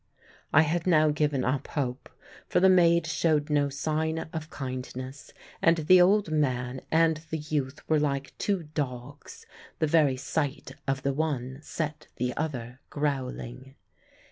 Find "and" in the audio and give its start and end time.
5.61-5.77, 6.89-7.17